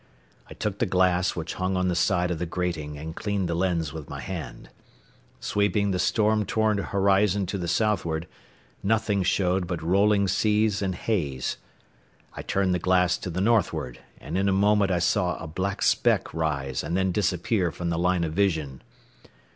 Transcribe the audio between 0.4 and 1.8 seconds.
I took the glass which hung